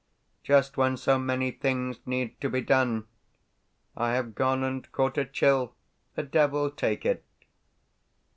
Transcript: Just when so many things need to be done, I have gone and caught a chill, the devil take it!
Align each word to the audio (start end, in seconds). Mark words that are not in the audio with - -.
Just 0.41 0.77
when 0.77 0.97
so 0.97 1.19
many 1.19 1.51
things 1.51 1.99
need 2.07 2.41
to 2.41 2.49
be 2.49 2.59
done, 2.59 3.05
I 3.95 4.13
have 4.15 4.33
gone 4.33 4.63
and 4.63 4.91
caught 4.91 5.19
a 5.19 5.25
chill, 5.25 5.75
the 6.15 6.23
devil 6.23 6.71
take 6.71 7.05
it! 7.05 7.23